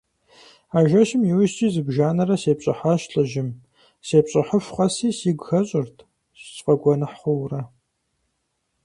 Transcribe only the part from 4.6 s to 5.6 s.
къэси сигу